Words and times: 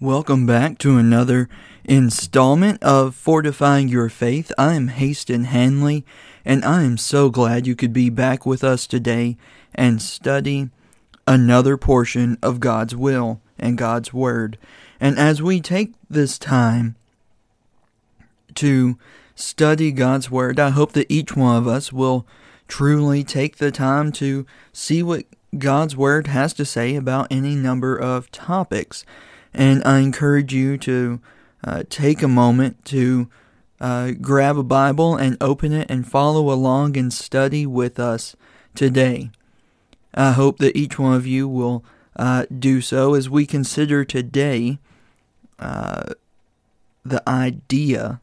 Welcome 0.00 0.46
back 0.46 0.78
to 0.78 0.96
another 0.96 1.48
installment 1.82 2.80
of 2.84 3.16
Fortifying 3.16 3.88
Your 3.88 4.08
Faith. 4.08 4.52
I 4.56 4.74
am 4.74 4.90
Haston 4.90 5.46
Hanley, 5.46 6.04
and 6.44 6.64
I 6.64 6.84
am 6.84 6.96
so 6.96 7.30
glad 7.30 7.66
you 7.66 7.74
could 7.74 7.92
be 7.92 8.08
back 8.08 8.46
with 8.46 8.62
us 8.62 8.86
today 8.86 9.36
and 9.74 10.00
study 10.00 10.70
another 11.26 11.76
portion 11.76 12.38
of 12.44 12.60
God's 12.60 12.94
will 12.94 13.40
and 13.58 13.76
God's 13.76 14.14
Word. 14.14 14.56
And 15.00 15.18
as 15.18 15.42
we 15.42 15.60
take 15.60 15.94
this 16.08 16.38
time 16.38 16.94
to 18.54 18.98
study 19.34 19.90
God's 19.90 20.30
Word, 20.30 20.60
I 20.60 20.70
hope 20.70 20.92
that 20.92 21.12
each 21.12 21.34
one 21.34 21.56
of 21.56 21.66
us 21.66 21.92
will 21.92 22.24
truly 22.68 23.24
take 23.24 23.56
the 23.56 23.72
time 23.72 24.12
to 24.12 24.46
see 24.72 25.02
what 25.02 25.24
God's 25.58 25.96
Word 25.96 26.28
has 26.28 26.52
to 26.52 26.64
say 26.64 26.94
about 26.94 27.26
any 27.32 27.56
number 27.56 27.96
of 27.96 28.30
topics. 28.30 29.04
And 29.54 29.82
I 29.84 30.00
encourage 30.00 30.52
you 30.52 30.78
to 30.78 31.20
uh, 31.64 31.82
take 31.88 32.22
a 32.22 32.28
moment 32.28 32.84
to 32.86 33.28
uh, 33.80 34.12
grab 34.20 34.58
a 34.58 34.62
Bible 34.62 35.16
and 35.16 35.36
open 35.40 35.72
it 35.72 35.90
and 35.90 36.06
follow 36.06 36.52
along 36.52 36.96
and 36.96 37.12
study 37.12 37.66
with 37.66 37.98
us 37.98 38.36
today. 38.74 39.30
I 40.14 40.32
hope 40.32 40.58
that 40.58 40.76
each 40.76 40.98
one 40.98 41.14
of 41.14 41.26
you 41.26 41.48
will 41.48 41.84
uh, 42.16 42.46
do 42.56 42.80
so 42.80 43.14
as 43.14 43.30
we 43.30 43.46
consider 43.46 44.04
today 44.04 44.78
uh, 45.58 46.14
the 47.04 47.26
idea 47.28 48.20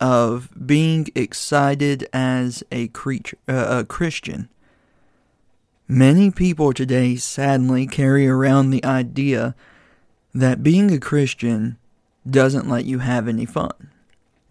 of 0.00 0.50
being 0.66 1.08
excited 1.14 2.08
as 2.12 2.62
a 2.70 2.88
creature, 2.88 3.38
uh, 3.48 3.80
a 3.80 3.84
Christian. 3.84 4.48
Many 5.88 6.30
people 6.30 6.72
today 6.72 7.16
sadly 7.16 7.86
carry 7.86 8.28
around 8.28 8.70
the 8.70 8.84
idea 8.84 9.54
that 10.34 10.62
being 10.62 10.90
a 10.90 11.00
Christian 11.00 11.76
doesn't 12.28 12.68
let 12.68 12.84
you 12.84 12.98
have 12.98 13.28
any 13.28 13.46
fun. 13.46 13.90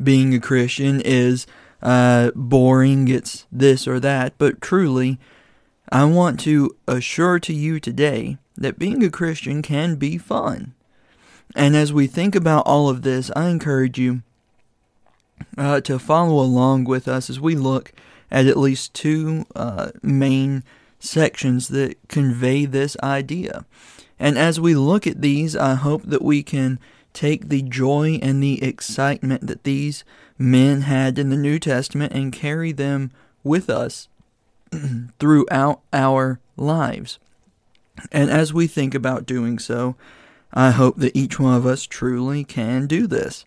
Being 0.01 0.33
a 0.33 0.39
Christian 0.39 1.01
is 1.01 1.47
uh, 1.81 2.31
boring, 2.35 3.07
it's 3.07 3.45
this 3.51 3.87
or 3.87 3.99
that, 3.99 4.33
but 4.37 4.61
truly, 4.61 5.19
I 5.91 6.05
want 6.05 6.39
to 6.41 6.75
assure 6.87 7.39
to 7.39 7.53
you 7.53 7.79
today 7.79 8.37
that 8.57 8.79
being 8.79 9.03
a 9.03 9.09
Christian 9.09 9.61
can 9.61 9.95
be 9.95 10.17
fun. 10.17 10.73
And 11.55 11.75
as 11.75 11.93
we 11.93 12.07
think 12.07 12.35
about 12.35 12.65
all 12.65 12.89
of 12.89 13.03
this, 13.03 13.31
I 13.35 13.49
encourage 13.49 13.97
you 13.97 14.21
uh, 15.57 15.81
to 15.81 15.99
follow 15.99 16.39
along 16.41 16.85
with 16.85 17.07
us 17.07 17.29
as 17.29 17.39
we 17.39 17.55
look 17.55 17.93
at 18.29 18.47
at 18.47 18.57
least 18.57 18.93
two 18.93 19.45
uh, 19.55 19.91
main 20.01 20.63
sections 20.99 21.69
that 21.69 21.95
convey 22.07 22.65
this 22.65 22.97
idea. 23.01 23.65
And 24.19 24.37
as 24.37 24.59
we 24.59 24.75
look 24.75 25.05
at 25.05 25.21
these, 25.21 25.55
I 25.55 25.75
hope 25.75 26.03
that 26.03 26.21
we 26.21 26.43
can 26.43 26.79
take 27.13 27.49
the 27.49 27.61
joy 27.61 28.19
and 28.21 28.41
the 28.41 28.63
excitement 28.63 29.47
that 29.47 29.63
these 29.63 30.03
men 30.37 30.81
had 30.81 31.17
in 31.17 31.29
the 31.29 31.35
New 31.35 31.59
Testament 31.59 32.13
and 32.13 32.33
carry 32.33 32.71
them 32.71 33.11
with 33.43 33.69
us 33.69 34.07
throughout 35.19 35.81
our 35.93 36.39
lives. 36.55 37.19
And 38.11 38.29
as 38.29 38.53
we 38.53 38.67
think 38.67 38.93
about 38.93 39.25
doing 39.25 39.57
so, 39.57 39.95
I 40.53 40.71
hope 40.71 40.97
that 40.97 41.15
each 41.15 41.39
one 41.39 41.55
of 41.55 41.65
us 41.65 41.83
truly 41.83 42.43
can 42.43 42.87
do 42.87 43.07
this. 43.07 43.45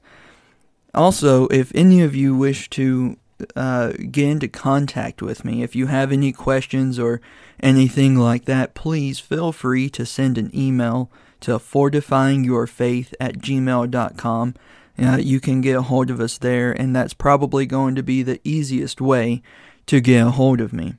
Also, 0.94 1.46
if 1.48 1.70
any 1.74 2.02
of 2.02 2.14
you 2.14 2.34
wish 2.34 2.68
to 2.70 3.16
uh, 3.56 3.92
get 4.10 4.28
into 4.28 4.48
contact 4.48 5.22
with 5.22 5.44
me. 5.44 5.62
If 5.62 5.74
you 5.74 5.86
have 5.86 6.12
any 6.12 6.32
questions 6.32 6.98
or 6.98 7.20
anything 7.60 8.16
like 8.16 8.44
that, 8.46 8.74
please 8.74 9.18
feel 9.18 9.52
free 9.52 9.88
to 9.90 10.06
send 10.06 10.38
an 10.38 10.50
email 10.54 11.10
to 11.40 11.52
fortifyingyourfaith 11.52 13.14
at 13.18 13.38
gmail.com. 13.38 14.54
Uh, 14.98 15.16
you 15.16 15.40
can 15.40 15.60
get 15.60 15.76
a 15.76 15.82
hold 15.82 16.10
of 16.10 16.20
us 16.20 16.36
there, 16.38 16.72
and 16.72 16.94
that's 16.94 17.14
probably 17.14 17.64
going 17.64 17.94
to 17.94 18.02
be 18.02 18.22
the 18.22 18.40
easiest 18.44 19.00
way 19.00 19.42
to 19.86 20.00
get 20.00 20.26
a 20.26 20.30
hold 20.30 20.60
of 20.60 20.72
me. 20.72 20.94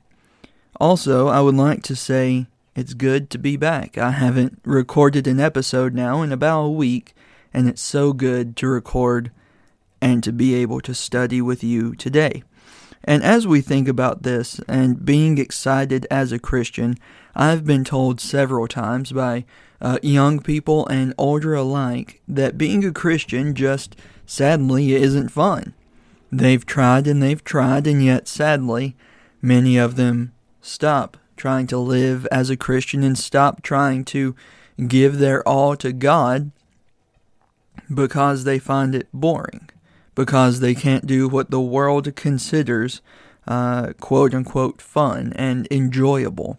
Also, 0.80 1.28
I 1.28 1.40
would 1.40 1.54
like 1.54 1.82
to 1.84 1.94
say 1.94 2.46
it's 2.74 2.94
good 2.94 3.30
to 3.30 3.38
be 3.38 3.56
back. 3.56 3.96
I 3.96 4.10
haven't 4.10 4.60
recorded 4.64 5.26
an 5.26 5.38
episode 5.38 5.94
now 5.94 6.22
in 6.22 6.32
about 6.32 6.62
a 6.62 6.70
week, 6.70 7.14
and 7.54 7.68
it's 7.68 7.82
so 7.82 8.12
good 8.12 8.56
to 8.56 8.66
record 8.66 9.30
and 10.02 10.22
to 10.24 10.32
be 10.32 10.54
able 10.54 10.80
to 10.80 10.92
study 10.92 11.40
with 11.40 11.62
you 11.62 11.94
today. 11.94 12.42
And 13.04 13.22
as 13.22 13.46
we 13.46 13.60
think 13.60 13.88
about 13.88 14.24
this 14.24 14.60
and 14.68 15.04
being 15.04 15.38
excited 15.38 16.06
as 16.10 16.32
a 16.32 16.38
Christian, 16.38 16.96
I've 17.34 17.64
been 17.64 17.84
told 17.84 18.20
several 18.20 18.66
times 18.66 19.12
by 19.12 19.44
uh, 19.80 19.98
young 20.02 20.40
people 20.40 20.86
and 20.88 21.14
older 21.16 21.54
alike 21.54 22.20
that 22.28 22.58
being 22.58 22.84
a 22.84 22.92
Christian 22.92 23.54
just 23.54 23.96
sadly 24.26 24.92
isn't 24.94 25.30
fun. 25.30 25.72
They've 26.30 26.64
tried 26.64 27.06
and 27.06 27.22
they've 27.22 27.42
tried, 27.42 27.86
and 27.86 28.04
yet 28.04 28.26
sadly, 28.26 28.96
many 29.40 29.76
of 29.76 29.96
them 29.96 30.32
stop 30.60 31.16
trying 31.36 31.66
to 31.68 31.78
live 31.78 32.26
as 32.26 32.50
a 32.50 32.56
Christian 32.56 33.02
and 33.02 33.18
stop 33.18 33.62
trying 33.62 34.04
to 34.06 34.34
give 34.88 35.18
their 35.18 35.46
all 35.46 35.76
to 35.76 35.92
God 35.92 36.50
because 37.92 38.44
they 38.44 38.58
find 38.58 38.94
it 38.94 39.08
boring 39.12 39.68
because 40.14 40.60
they 40.60 40.74
can't 40.74 41.06
do 41.06 41.28
what 41.28 41.50
the 41.50 41.60
world 41.60 42.14
considers 42.16 43.00
uh, 43.46 43.92
quote 44.00 44.34
unquote 44.34 44.80
fun 44.80 45.32
and 45.36 45.66
enjoyable. 45.70 46.58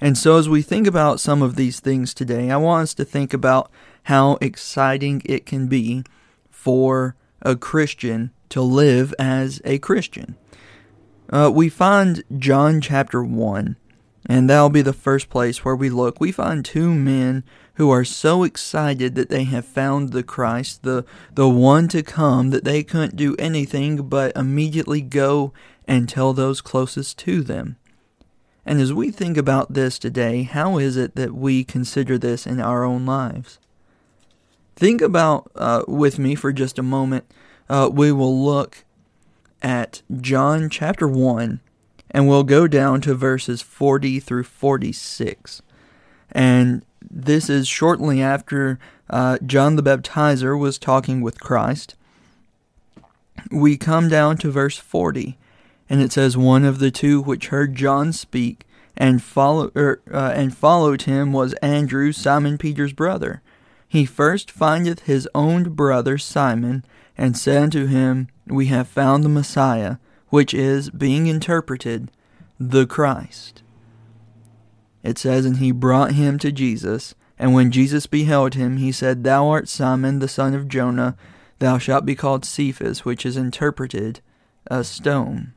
And 0.00 0.16
so, 0.18 0.36
as 0.36 0.48
we 0.48 0.62
think 0.62 0.86
about 0.86 1.20
some 1.20 1.42
of 1.42 1.56
these 1.56 1.80
things 1.80 2.14
today, 2.14 2.50
I 2.50 2.56
want 2.56 2.84
us 2.84 2.94
to 2.94 3.04
think 3.04 3.32
about 3.32 3.70
how 4.04 4.38
exciting 4.40 5.22
it 5.24 5.46
can 5.46 5.66
be 5.66 6.04
for 6.50 7.16
a 7.42 7.56
Christian 7.56 8.30
to 8.50 8.62
live 8.62 9.14
as 9.18 9.60
a 9.64 9.78
Christian. 9.78 10.36
Uh, 11.30 11.50
we 11.52 11.68
find 11.68 12.22
John 12.38 12.80
chapter 12.80 13.22
1, 13.22 13.76
and 14.26 14.50
that'll 14.50 14.70
be 14.70 14.82
the 14.82 14.92
first 14.92 15.30
place 15.30 15.64
where 15.64 15.76
we 15.76 15.90
look. 15.90 16.20
We 16.20 16.32
find 16.32 16.64
two 16.64 16.94
men 16.94 17.44
who 17.74 17.90
are 17.90 18.04
so 18.04 18.44
excited 18.44 19.14
that 19.14 19.28
they 19.28 19.44
have 19.44 19.64
found 19.64 20.10
the 20.10 20.22
Christ, 20.22 20.82
the, 20.82 21.04
the 21.34 21.48
one 21.48 21.88
to 21.88 22.02
come, 22.02 22.50
that 22.50 22.64
they 22.64 22.82
couldn't 22.82 23.16
do 23.16 23.34
anything 23.38 24.08
but 24.08 24.36
immediately 24.36 25.00
go 25.00 25.52
and 25.86 26.08
tell 26.08 26.32
those 26.32 26.60
closest 26.60 27.18
to 27.18 27.42
them. 27.42 27.76
And 28.66 28.80
as 28.80 28.92
we 28.92 29.10
think 29.10 29.36
about 29.36 29.74
this 29.74 29.98
today, 29.98 30.44
how 30.44 30.78
is 30.78 30.96
it 30.96 31.16
that 31.16 31.34
we 31.34 31.64
consider 31.64 32.16
this 32.16 32.46
in 32.46 32.60
our 32.60 32.84
own 32.84 33.04
lives? 33.04 33.58
Think 34.76 35.00
about 35.00 35.50
uh, 35.54 35.82
with 35.86 36.18
me 36.18 36.34
for 36.34 36.52
just 36.52 36.78
a 36.78 36.82
moment. 36.82 37.24
Uh, 37.68 37.90
we 37.92 38.10
will 38.10 38.42
look 38.42 38.84
at 39.62 40.02
John 40.20 40.68
chapter 40.70 41.06
1, 41.06 41.60
and 42.10 42.28
we'll 42.28 42.44
go 42.44 42.66
down 42.66 43.00
to 43.02 43.14
verses 43.14 43.62
40 43.62 44.20
through 44.20 44.44
46. 44.44 45.62
And 46.32 46.84
this 47.10 47.48
is 47.48 47.68
shortly 47.68 48.22
after 48.22 48.78
uh, 49.10 49.38
John 49.44 49.76
the 49.76 49.82
Baptizer 49.82 50.58
was 50.58 50.78
talking 50.78 51.20
with 51.20 51.40
Christ. 51.40 51.94
We 53.50 53.76
come 53.76 54.08
down 54.08 54.38
to 54.38 54.50
verse 54.50 54.78
40, 54.78 55.36
and 55.90 56.00
it 56.00 56.12
says, 56.12 56.36
One 56.36 56.64
of 56.64 56.78
the 56.78 56.90
two 56.90 57.20
which 57.20 57.48
heard 57.48 57.74
John 57.74 58.12
speak 58.12 58.64
and, 58.96 59.22
follow, 59.22 59.70
er, 59.76 60.00
uh, 60.10 60.32
and 60.34 60.56
followed 60.56 61.02
him 61.02 61.32
was 61.32 61.52
Andrew, 61.54 62.12
Simon 62.12 62.58
Peter's 62.58 62.92
brother. 62.92 63.42
He 63.88 64.04
first 64.04 64.50
findeth 64.50 65.00
his 65.00 65.28
own 65.34 65.70
brother 65.70 66.18
Simon, 66.18 66.84
and 67.16 67.36
said 67.36 67.62
unto 67.62 67.86
him, 67.86 68.28
We 68.46 68.66
have 68.66 68.88
found 68.88 69.24
the 69.24 69.28
Messiah, 69.28 69.96
which 70.28 70.54
is, 70.54 70.90
being 70.90 71.26
interpreted, 71.26 72.10
the 72.58 72.86
Christ. 72.86 73.62
It 75.04 75.18
says, 75.18 75.44
And 75.44 75.58
he 75.58 75.70
brought 75.70 76.12
him 76.12 76.38
to 76.40 76.50
Jesus. 76.50 77.14
And 77.38 77.54
when 77.54 77.70
Jesus 77.70 78.06
beheld 78.06 78.54
him, 78.54 78.78
he 78.78 78.90
said, 78.90 79.22
Thou 79.22 79.48
art 79.48 79.68
Simon, 79.68 80.18
the 80.18 80.28
son 80.28 80.54
of 80.54 80.66
Jonah. 80.66 81.16
Thou 81.58 81.78
shalt 81.78 82.06
be 82.06 82.16
called 82.16 82.44
Cephas, 82.44 83.04
which 83.04 83.24
is 83.24 83.36
interpreted 83.36 84.20
a 84.66 84.82
stone. 84.82 85.52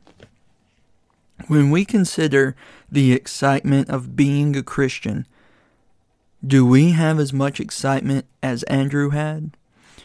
When 1.46 1.70
we 1.70 1.84
consider 1.84 2.54
the 2.90 3.12
excitement 3.12 3.88
of 3.88 4.14
being 4.14 4.54
a 4.54 4.62
Christian, 4.62 5.26
do 6.46 6.66
we 6.66 6.90
have 6.90 7.18
as 7.18 7.32
much 7.32 7.58
excitement 7.58 8.26
as 8.42 8.62
Andrew 8.64 9.10
had? 9.10 9.56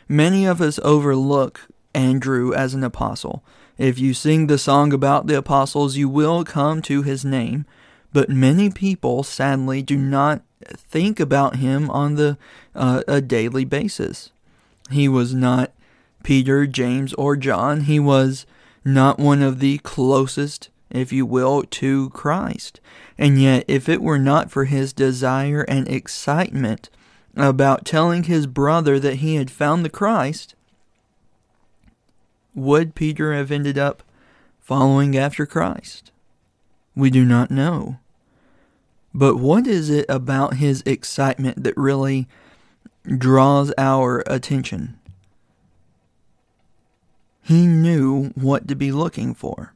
Many 0.08 0.46
of 0.46 0.62
us 0.62 0.80
overlook 0.84 1.68
Andrew 1.94 2.54
as 2.54 2.74
an 2.74 2.84
apostle. 2.84 3.44
If 3.78 4.00
you 4.00 4.14
sing 4.14 4.48
the 4.48 4.58
song 4.58 4.94
about 4.94 5.28
the 5.28 5.38
apostles, 5.38 5.98
you 5.98 6.08
will 6.08 6.44
come 6.44 6.82
to 6.84 7.02
his 7.02 7.26
name. 7.26 7.66
But 8.14 8.30
many 8.30 8.70
people, 8.70 9.24
sadly, 9.24 9.82
do 9.82 9.98
not 9.98 10.44
think 10.66 11.20
about 11.20 11.58
him 11.58 11.90
on 11.90 12.16
the 12.16 12.38
uh, 12.76 13.02
a 13.08 13.20
daily 13.22 13.66
basis. 13.66 14.32
He 14.92 15.08
was 15.08 15.34
not 15.34 15.72
Peter, 16.24 16.66
James, 16.68 17.14
or 17.16 17.36
John. 17.36 17.82
He 17.82 18.00
was 18.00 18.46
not 18.86 19.20
one 19.20 19.42
of 19.42 19.60
the 19.60 19.80
closest, 19.80 20.70
if 20.90 21.12
you 21.12 21.26
will, 21.26 21.64
to 21.64 22.10
Christ. 22.12 22.80
And 23.18 23.42
yet, 23.42 23.66
if 23.68 23.90
it 23.90 24.02
were 24.02 24.20
not 24.20 24.52
for 24.52 24.66
his 24.66 24.94
desire 24.94 25.64
and 25.68 25.88
excitement 25.88 26.90
about 27.36 27.86
telling 27.86 28.24
his 28.24 28.46
brother 28.48 29.00
that 29.00 29.16
he 29.16 29.36
had 29.36 29.50
found 29.50 29.84
the 29.84 29.90
Christ, 29.90 30.56
would 32.54 32.96
Peter 32.96 33.34
have 33.34 33.52
ended 33.52 33.78
up 33.78 34.04
following 34.62 35.18
after 35.18 35.46
Christ? 35.46 36.12
We 36.96 37.10
do 37.10 37.26
not 37.26 37.50
know. 37.50 37.98
But 39.14 39.38
what 39.38 39.68
is 39.68 39.90
it 39.90 40.06
about 40.10 40.56
his 40.56 40.82
excitement 40.86 41.64
that 41.64 41.78
really 41.78 42.28
draws 43.06 43.72
our 43.78 44.24
attention? 44.26 44.98
He 47.42 47.68
knew 47.68 48.32
what 48.36 48.68
to 48.70 48.76
be 48.76 48.92
looking 48.92 49.34
for. 49.34 49.74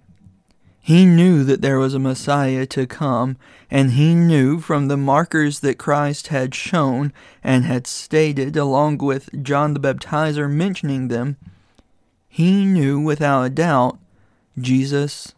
He 0.79 1.05
knew 1.05 1.43
that 1.43 1.61
there 1.61 1.79
was 1.79 1.93
a 1.93 1.99
Messiah 1.99 2.65
to 2.67 2.87
come, 2.87 3.35
and 3.69 3.91
he 3.91 4.15
knew 4.15 4.61
from 4.61 4.87
the 4.87 4.95
markers 4.95 5.59
that 5.59 5.77
Christ 5.77 6.27
had 6.27 6.55
shown 6.55 7.11
and 7.43 7.65
had 7.65 7.85
stated, 7.85 8.55
along 8.55 8.99
with 8.99 9.43
John 9.43 9.73
the 9.73 9.81
Baptizer 9.81 10.49
mentioning 10.49 11.09
them, 11.09 11.35
he 12.29 12.63
knew 12.63 13.01
without 13.01 13.43
a 13.43 13.49
doubt 13.49 13.99
Jesus 14.57 15.35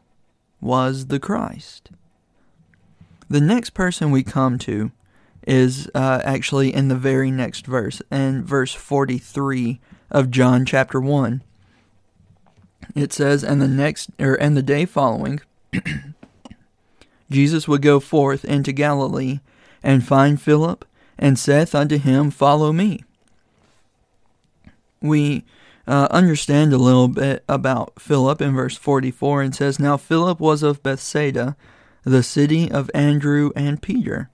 was 0.62 1.08
the 1.08 1.20
Christ. 1.20 1.90
The 3.30 3.42
next 3.42 3.72
person 3.72 4.10
we 4.10 4.24
come 4.24 4.58
to 4.60 4.92
is 5.46 5.90
uh, 5.94 6.22
actually 6.24 6.74
in 6.74 6.88
the 6.88 6.96
very 6.96 7.30
next 7.30 7.68
verse, 7.68 8.02
in 8.12 8.44
verse 8.44 8.74
43 8.74 9.80
of 10.10 10.32
John 10.32 10.66
chapter 10.66 11.00
1. 11.00 11.44
It 12.96 13.14
says, 13.14 13.44
And 13.44 13.62
the 13.62 13.68
next, 13.68 14.10
or 14.20 14.34
and 14.36 14.58
the 14.58 14.64
day 14.64 14.86
following, 14.86 15.42
Jesus 17.32 17.68
would 17.68 17.84
go 17.84 18.00
forth 18.00 18.44
into 18.44 18.72
Galilee, 18.72 19.40
and 19.84 20.06
find 20.06 20.42
Philip, 20.42 20.84
and 21.18 21.38
saith 21.38 21.76
unto 21.76 21.98
him, 21.98 22.32
Follow 22.32 22.74
me. 22.74 23.04
We 25.02 25.46
uh, 25.88 26.08
understand 26.12 26.74
a 26.74 26.78
little 26.78 27.08
bit 27.08 27.44
about 27.48 28.00
Philip 28.00 28.42
in 28.42 28.56
verse 28.56 28.76
44 28.76 29.44
and 29.44 29.56
says, 29.56 29.80
Now 29.80 29.98
Philip 29.98 30.40
was 30.40 30.64
of 30.64 30.84
Bethsaida, 30.84 31.56
the 32.10 32.24
city 32.24 32.72
of 32.72 32.90
Andrew 32.94 33.52
and 33.56 33.82
Peter. 33.82 34.30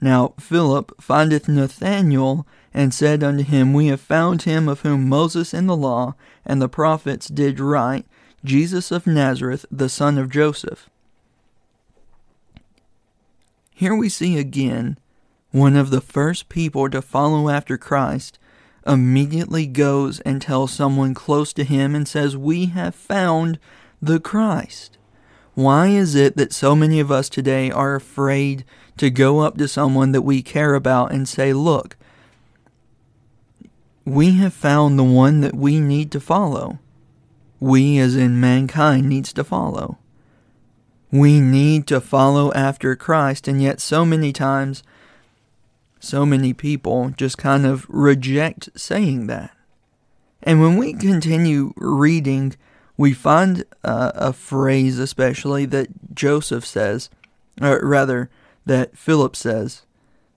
Now 0.00 0.34
Philip 0.38 1.00
findeth 1.00 1.48
Nathanael, 1.48 2.46
and 2.76 2.92
said 2.92 3.24
unto 3.24 3.42
him, 3.42 3.72
We 3.72 3.86
have 3.86 4.02
found 4.02 4.42
him 4.42 4.68
of 4.68 4.82
whom 4.82 5.08
Moses 5.08 5.54
in 5.54 5.66
the 5.66 5.76
law 5.76 6.14
and 6.44 6.60
the 6.60 6.68
prophets 6.68 7.26
did 7.26 7.58
write, 7.58 8.04
Jesus 8.44 8.90
of 8.90 9.06
Nazareth, 9.06 9.64
the 9.70 9.88
son 9.88 10.18
of 10.18 10.30
Joseph. 10.30 10.90
Here 13.72 13.94
we 13.94 14.10
see 14.10 14.38
again 14.38 14.98
one 15.52 15.74
of 15.74 15.88
the 15.88 16.02
first 16.02 16.50
people 16.50 16.90
to 16.90 17.00
follow 17.00 17.48
after 17.48 17.78
Christ 17.78 18.38
immediately 18.86 19.66
goes 19.66 20.20
and 20.20 20.40
tells 20.40 20.70
someone 20.70 21.14
close 21.14 21.54
to 21.54 21.64
him 21.64 21.94
and 21.94 22.06
says, 22.06 22.36
We 22.36 22.66
have 22.66 22.94
found 22.94 23.58
the 24.02 24.20
Christ. 24.20 24.98
Why 25.56 25.88
is 25.88 26.14
it 26.14 26.36
that 26.36 26.52
so 26.52 26.76
many 26.76 27.00
of 27.00 27.10
us 27.10 27.30
today 27.30 27.70
are 27.70 27.94
afraid 27.94 28.62
to 28.98 29.08
go 29.08 29.38
up 29.38 29.56
to 29.56 29.66
someone 29.66 30.12
that 30.12 30.20
we 30.20 30.42
care 30.42 30.74
about 30.74 31.12
and 31.12 31.26
say, 31.26 31.54
Look, 31.54 31.96
we 34.04 34.32
have 34.32 34.52
found 34.52 34.98
the 34.98 35.04
one 35.04 35.40
that 35.40 35.54
we 35.56 35.80
need 35.80 36.12
to 36.12 36.20
follow? 36.20 36.78
We, 37.58 37.98
as 37.98 38.16
in 38.16 38.38
mankind, 38.38 39.08
needs 39.08 39.32
to 39.32 39.44
follow. 39.44 39.96
We 41.10 41.40
need 41.40 41.86
to 41.86 42.02
follow 42.02 42.52
after 42.52 42.94
Christ, 42.94 43.48
and 43.48 43.62
yet 43.62 43.80
so 43.80 44.04
many 44.04 44.34
times, 44.34 44.82
so 45.98 46.26
many 46.26 46.52
people 46.52 47.14
just 47.16 47.38
kind 47.38 47.64
of 47.64 47.86
reject 47.88 48.68
saying 48.76 49.26
that. 49.28 49.56
And 50.42 50.60
when 50.60 50.76
we 50.76 50.92
continue 50.92 51.72
reading 51.78 52.56
we 52.96 53.12
find 53.12 53.64
uh, 53.84 54.12
a 54.14 54.32
phrase, 54.32 54.98
especially 54.98 55.66
that 55.66 56.14
Joseph 56.14 56.64
says, 56.64 57.10
or 57.60 57.80
rather, 57.82 58.30
that 58.64 58.96
Philip 58.96 59.36
says, 59.36 59.82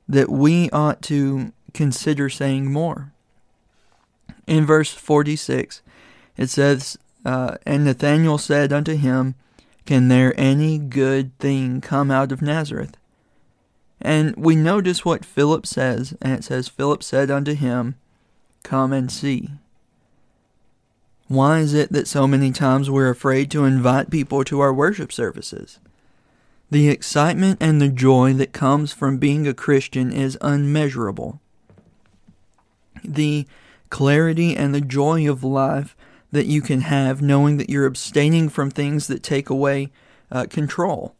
that 0.08 0.30
we 0.30 0.70
ought 0.72 1.02
to 1.04 1.54
consider 1.74 2.30
saying 2.30 2.72
more. 2.72 3.14
In 4.48 4.66
verse 4.66 4.92
46, 4.92 5.82
it 6.38 6.50
says, 6.50 6.98
uh, 7.26 7.58
And 7.66 7.86
Nathanael 7.86 8.38
said 8.38 8.74
unto 8.74 8.96
him, 8.96 9.36
Can 9.86 10.08
there 10.08 10.34
any 10.38 10.78
good 10.78 11.38
thing 11.38 11.82
come 11.82 12.10
out 12.12 12.32
of 12.32 12.42
Nazareth? 12.42 12.98
And 14.02 14.36
we 14.38 14.56
notice 14.56 15.04
what 15.04 15.26
Philip 15.26 15.66
says, 15.66 16.16
and 16.22 16.34
it 16.34 16.44
says, 16.44 16.70
Philip 16.70 17.04
said 17.04 17.30
unto 17.30 17.54
him, 17.54 17.96
Come 18.64 18.94
and 18.94 19.12
see. 19.12 19.50
Why 21.30 21.60
is 21.60 21.76
it 21.76 21.92
that 21.92 22.08
so 22.08 22.28
many 22.28 22.52
times 22.52 22.90
we're 22.90 23.12
afraid 23.12 23.52
to 23.52 23.64
invite 23.64 24.10
people 24.10 24.44
to 24.46 24.62
our 24.62 24.74
worship 24.74 25.14
services? 25.14 25.80
The 26.72 26.90
excitement 26.90 27.60
and 27.62 27.80
the 27.80 27.90
joy 27.90 28.34
that 28.34 28.52
comes 28.52 28.94
from 28.94 29.20
being 29.20 29.48
a 29.48 29.54
Christian 29.54 30.12
is 30.12 30.40
unmeasurable. 30.42 31.40
The 33.04 33.46
clarity 33.92 34.58
and 34.58 34.74
the 34.74 34.82
joy 34.82 35.30
of 35.30 35.44
life 35.44 35.96
that 36.32 36.48
you 36.48 36.64
can 36.64 36.82
have 36.82 37.22
knowing 37.22 37.58
that 37.58 37.70
you're 37.70 37.86
abstaining 37.86 38.50
from 38.50 38.72
things 38.72 39.06
that 39.06 39.22
take 39.22 39.52
away 39.52 39.92
uh, 40.32 40.48
control. 40.50 41.14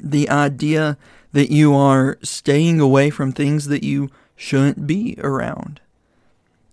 The 0.00 0.30
idea 0.30 0.98
that 1.32 1.50
you 1.50 1.74
are 1.74 2.16
staying 2.22 2.78
away 2.78 3.10
from 3.10 3.32
things 3.32 3.66
that 3.66 3.82
you 3.82 4.08
shouldn't 4.36 4.86
be 4.86 5.16
around 5.18 5.80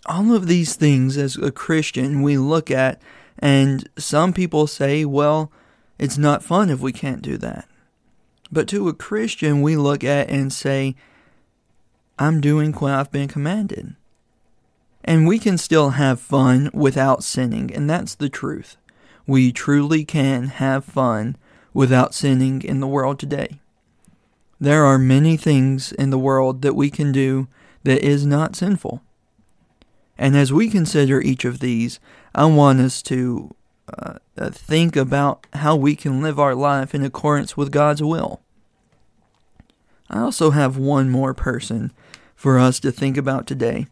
all 0.08 0.34
of 0.34 0.48
these 0.48 0.76
things 0.76 1.18
as 1.18 1.38
a 1.38 1.52
Christian 1.52 2.22
we 2.22 2.38
look 2.38 2.72
at, 2.72 3.02
and 3.40 3.88
some 3.98 4.34
people 4.34 4.68
say, 4.68 5.06
well, 5.06 5.52
it's 6.00 6.18
not 6.18 6.44
fun 6.44 6.70
if 6.70 6.80
we 6.80 6.92
can't 6.92 7.22
do 7.22 7.38
that. 7.38 7.68
But 8.52 8.68
to 8.70 8.88
a 8.88 8.94
Christian, 8.94 9.62
we 9.62 9.76
look 9.76 10.04
at 10.04 10.30
and 10.30 10.52
say, 10.54 10.96
I'm 12.18 12.42
doing 12.42 12.74
what 12.74 12.94
I've 12.94 13.12
been 13.12 13.28
commanded. 13.28 13.96
And 15.04 15.28
we 15.28 15.40
can 15.40 15.58
still 15.58 15.92
have 15.92 16.20
fun 16.20 16.70
without 16.74 17.24
sinning, 17.24 17.74
and 17.74 17.90
that's 17.90 18.16
the 18.16 18.30
truth. 18.30 18.78
We 19.26 19.52
truly 19.52 20.04
can 20.06 20.48
have 20.48 20.86
fun 20.86 21.36
without 21.74 22.14
sinning 22.14 22.62
in 22.62 22.80
the 22.80 22.88
world 22.88 23.20
today. 23.20 23.60
There 24.60 24.84
are 24.84 24.98
many 24.98 25.38
things 25.38 25.92
in 25.92 26.10
the 26.10 26.18
world 26.18 26.62
that 26.64 26.76
we 26.76 26.90
can 26.90 27.12
do 27.12 27.48
that 27.84 28.04
is 28.04 28.26
not 28.26 28.56
sinful. 28.56 29.04
And 30.18 30.36
as 30.36 30.52
we 30.52 30.70
consider 30.70 31.22
each 31.22 31.46
of 31.46 31.60
these, 31.60 32.00
I 32.34 32.46
want 32.46 32.80
us 32.80 33.02
to 33.04 33.56
uh, 33.98 34.16
uh, 34.38 34.50
think 34.50 34.96
about 34.96 35.46
how 35.54 35.76
we 35.76 35.96
can 35.96 36.22
live 36.22 36.40
our 36.40 36.56
life 36.56 36.94
in 36.94 37.04
accordance 37.04 37.56
with 37.56 37.72
God's 37.72 38.04
will. 38.04 38.42
I 40.10 40.20
also 40.20 40.52
have 40.52 40.78
one 40.78 41.10
more 41.10 41.34
person 41.34 41.92
for 42.36 42.60
us 42.60 42.80
to 42.82 42.92
think 42.92 43.18
about 43.18 43.46
today, 43.46 43.88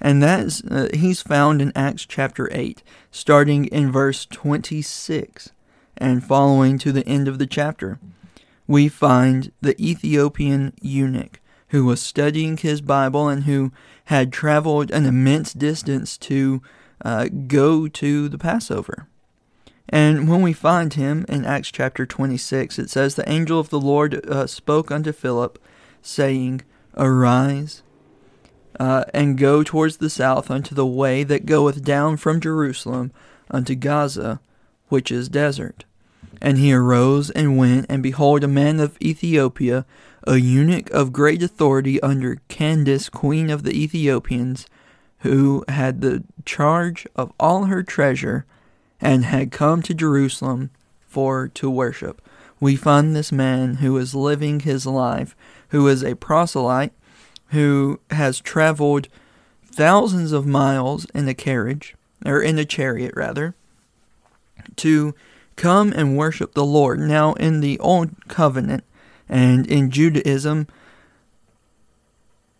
and 0.00 0.22
that 0.22 0.40
is 0.40 0.62
uh, 0.62 0.88
he's 0.94 1.22
found 1.22 1.60
in 1.60 1.72
Acts 1.74 2.06
chapter 2.06 2.48
8, 2.52 2.82
starting 3.10 3.66
in 3.66 3.92
verse 3.92 4.26
26 4.26 5.50
and 5.96 6.24
following 6.24 6.78
to 6.78 6.92
the 6.92 7.06
end 7.06 7.28
of 7.28 7.38
the 7.38 7.46
chapter. 7.46 7.98
We 8.66 8.88
find 8.88 9.52
the 9.60 9.80
Ethiopian 9.82 10.74
eunuch 10.80 11.40
who 11.68 11.84
was 11.84 12.00
studying 12.00 12.56
his 12.56 12.80
Bible 12.80 13.28
and 13.28 13.44
who 13.44 13.72
had 14.06 14.32
traveled 14.32 14.90
an 14.90 15.06
immense 15.06 15.52
distance 15.52 16.16
to 16.18 16.62
uh, 17.04 17.28
go 17.46 17.88
to 17.88 18.28
the 18.28 18.38
Passover. 18.38 19.06
And 19.88 20.28
when 20.28 20.42
we 20.42 20.52
find 20.52 20.94
him 20.94 21.24
in 21.28 21.44
Acts 21.44 21.70
chapter 21.70 22.04
26, 22.04 22.78
it 22.78 22.90
says, 22.90 23.14
The 23.14 23.28
angel 23.28 23.58
of 23.58 23.70
the 23.70 23.80
Lord 23.80 24.26
uh, 24.26 24.46
spoke 24.46 24.90
unto 24.90 25.12
Philip, 25.12 25.58
saying, 26.02 26.62
Arise 26.96 27.82
uh, 28.78 29.04
and 29.12 29.38
go 29.38 29.62
towards 29.62 29.96
the 29.96 30.10
south 30.10 30.50
unto 30.50 30.74
the 30.74 30.86
way 30.86 31.24
that 31.24 31.46
goeth 31.46 31.82
down 31.82 32.16
from 32.16 32.40
Jerusalem 32.40 33.12
unto 33.50 33.74
Gaza, 33.74 34.40
which 34.88 35.10
is 35.10 35.28
desert. 35.28 35.84
And 36.40 36.58
he 36.58 36.72
arose 36.72 37.30
and 37.30 37.56
went, 37.56 37.86
and 37.88 38.02
behold, 38.02 38.44
a 38.44 38.48
man 38.48 38.78
of 38.80 38.96
Ethiopia, 39.02 39.84
a 40.28 40.36
eunuch 40.36 40.90
of 40.90 41.10
great 41.10 41.42
authority 41.42 42.00
under 42.02 42.36
Candace, 42.48 43.08
queen 43.08 43.48
of 43.48 43.62
the 43.62 43.72
Ethiopians, 43.72 44.66
who 45.20 45.64
had 45.68 46.00
the 46.00 46.22
charge 46.44 47.06
of 47.16 47.32
all 47.40 47.64
her 47.64 47.82
treasure, 47.82 48.44
and 49.00 49.24
had 49.24 49.50
come 49.50 49.80
to 49.82 49.94
Jerusalem 49.94 50.70
for 51.06 51.48
to 51.48 51.70
worship. 51.70 52.20
We 52.60 52.76
find 52.76 53.16
this 53.16 53.32
man 53.32 53.76
who 53.76 53.96
is 53.96 54.14
living 54.14 54.60
his 54.60 54.84
life, 54.84 55.34
who 55.70 55.88
is 55.88 56.04
a 56.04 56.14
proselyte, 56.14 56.92
who 57.48 57.98
has 58.10 58.38
traveled 58.38 59.08
thousands 59.64 60.32
of 60.32 60.46
miles 60.46 61.06
in 61.14 61.26
a 61.26 61.34
carriage, 61.34 61.94
or 62.26 62.42
in 62.42 62.58
a 62.58 62.66
chariot 62.66 63.14
rather, 63.16 63.54
to 64.76 65.14
come 65.56 65.90
and 65.94 66.18
worship 66.18 66.52
the 66.52 66.66
Lord. 66.66 67.00
Now, 67.00 67.32
in 67.34 67.60
the 67.60 67.78
Old 67.78 68.28
Covenant 68.28 68.84
and 69.28 69.66
in 69.66 69.90
Judaism, 69.90 70.66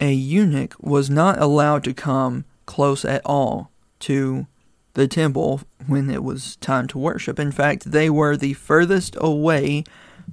a 0.01 0.13
eunuch 0.13 0.75
was 0.81 1.11
not 1.11 1.41
allowed 1.41 1.85
to 1.85 1.95
come 1.95 2.45
close 2.67 3.05
at 3.05 3.23
all 3.25 3.71
to 4.01 4.47
the 4.95 5.09
temple 5.09 5.63
when 5.87 6.11
it 6.11 6.23
was 6.23 6.57
time 6.57 6.87
to 6.89 6.99
worship. 6.99 7.39
In 7.39 7.53
fact, 7.53 7.91
they 7.91 8.11
were 8.11 8.37
the 8.37 8.53
furthest 8.55 9.17
away 9.21 9.85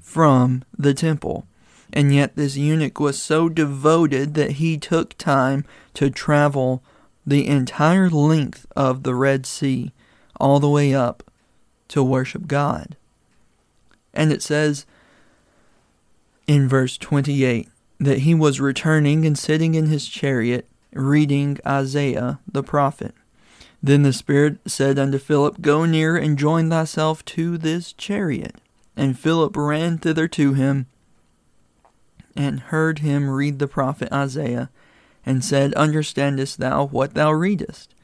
from 0.02 0.64
the 0.78 0.94
temple. 0.94 1.48
And 1.94 2.14
yet, 2.14 2.36
this 2.36 2.58
eunuch 2.58 3.00
was 3.00 3.22
so 3.22 3.48
devoted 3.48 4.34
that 4.34 4.54
he 4.54 4.78
took 4.78 5.18
time 5.18 5.66
to 5.94 6.10
travel 6.10 6.84
the 7.26 7.48
entire 7.48 8.10
length 8.10 8.66
of 8.76 9.04
the 9.04 9.16
Red 9.16 9.46
Sea 9.46 9.92
all 10.40 10.60
the 10.60 10.70
way 10.70 10.94
up 10.94 11.24
to 11.90 12.04
worship 12.04 12.48
God. 12.48 12.98
And 14.14 14.32
it 14.32 14.42
says 14.42 14.86
in 16.48 16.68
verse 16.68 16.98
28 16.98 17.70
that 18.00 18.20
he 18.20 18.34
was 18.34 18.60
returning 18.60 19.26
and 19.26 19.38
sitting 19.38 19.76
in 19.76 19.88
his 19.88 20.08
chariot 20.08 20.68
reading 20.94 21.60
Isaiah 21.66 22.40
the 22.52 22.64
prophet. 22.64 23.14
Then 23.82 24.04
the 24.04 24.14
Spirit 24.14 24.58
said 24.66 24.98
unto 24.98 25.18
Philip, 25.18 25.62
Go 25.62 25.86
near 25.86 26.16
and 26.18 26.38
join 26.38 26.70
thyself 26.70 27.24
to 27.26 27.58
this 27.58 27.94
chariot. 27.94 28.56
And 28.98 29.20
Philip 29.20 29.56
ran 29.56 29.98
thither 29.98 30.28
to 30.30 30.54
him 30.54 30.88
and 32.36 32.60
heard 32.60 33.00
him 33.00 33.30
read 33.30 33.60
the 33.60 33.68
prophet 33.68 34.12
Isaiah, 34.12 34.70
and 35.26 35.44
said, 35.44 35.74
Understandest 35.74 36.60
thou 36.60 36.86
what 36.86 37.14
thou 37.14 37.32
readest? 37.32 37.96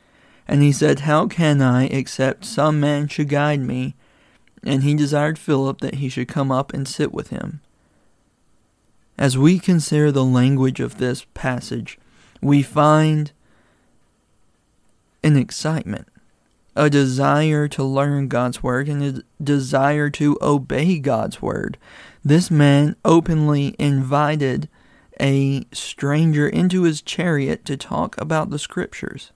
And 0.47 0.61
he 0.61 0.71
said, 0.71 1.01
How 1.01 1.27
can 1.27 1.61
I, 1.61 1.85
except 1.85 2.45
some 2.45 2.79
man 2.79 3.07
should 3.07 3.29
guide 3.29 3.59
me? 3.59 3.95
And 4.63 4.83
he 4.83 4.95
desired 4.95 5.37
Philip 5.37 5.81
that 5.81 5.95
he 5.95 6.09
should 6.09 6.27
come 6.27 6.51
up 6.51 6.73
and 6.73 6.87
sit 6.87 7.11
with 7.13 7.29
him. 7.29 7.61
As 9.17 9.37
we 9.37 9.59
consider 9.59 10.11
the 10.11 10.25
language 10.25 10.79
of 10.79 10.97
this 10.97 11.25
passage, 11.33 11.99
we 12.41 12.63
find 12.63 13.31
an 15.23 15.37
excitement, 15.37 16.07
a 16.75 16.89
desire 16.89 17.67
to 17.67 17.83
learn 17.83 18.27
God's 18.27 18.63
word, 18.63 18.87
and 18.89 19.03
a 19.03 19.43
desire 19.43 20.09
to 20.11 20.37
obey 20.41 20.97
God's 20.99 21.41
word. 21.41 21.77
This 22.23 22.49
man 22.49 22.95
openly 23.05 23.75
invited 23.77 24.69
a 25.19 25.65
stranger 25.71 26.47
into 26.47 26.83
his 26.83 27.01
chariot 27.01 27.63
to 27.65 27.77
talk 27.77 28.19
about 28.19 28.49
the 28.49 28.57
scriptures. 28.57 29.31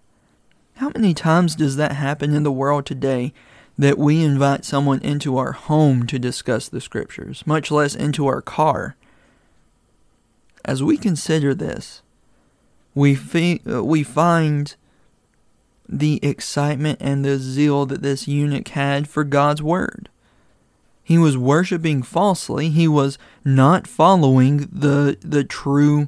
How 0.76 0.90
many 0.90 1.14
times 1.14 1.56
does 1.56 1.76
that 1.76 1.94
happen 1.94 2.34
in 2.34 2.44
the 2.44 2.52
world 2.52 2.86
today 2.86 3.34
that 3.78 3.98
we 3.98 4.24
invite 4.24 4.66
someone 4.66 5.02
into 5.02 5.38
our 5.38 5.52
home 5.52 6.08
to 6.08 6.18
discuss 6.18 6.68
the 6.68 6.82
scriptures, 6.82 7.44
much 7.46 7.70
less 7.70 7.96
into 7.96 8.26
our 8.26 8.42
car? 8.42 8.96
As 10.66 10.82
we 10.82 10.98
consider 10.98 11.54
this, 11.54 12.02
we, 12.96 13.14
fi- 13.14 13.62
uh, 13.70 13.84
we 13.84 14.04
find 14.04 14.76
the 15.88 16.20
excitement 16.24 16.98
and 17.00 17.24
the 17.24 17.38
zeal 17.38 17.86
that 17.86 18.02
this 18.02 18.28
eunuch 18.28 18.70
had 18.70 19.08
for 19.08 19.24
God's 19.24 19.62
word. 19.62 20.10
He 21.04 21.20
was 21.20 21.38
worshiping 21.38 22.02
falsely. 22.02 22.70
He 22.70 22.88
was 22.88 23.20
not 23.44 23.86
following 23.86 24.68
the 24.72 25.18
the 25.22 25.44
true 25.44 26.08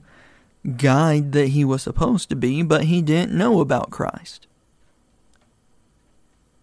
guide 0.75 1.33
that 1.33 1.49
he 1.49 1.63
was 1.63 1.83
supposed 1.83 2.29
to 2.29 2.35
be, 2.35 2.63
but 2.63 2.85
he 2.85 3.03
didn't 3.03 3.37
know 3.37 3.59
about 3.59 3.91
Christ. 3.91 4.47